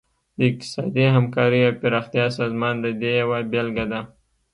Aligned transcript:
د 0.37 0.39
اقتصادي 0.49 1.05
همکارۍ 1.15 1.61
او 1.67 1.73
پراختیا 1.81 2.25
سازمان 2.37 2.75
د 2.81 2.85
دې 3.01 3.11
یوه 3.21 3.39
بیلګه 3.51 3.85
ده 3.91 4.01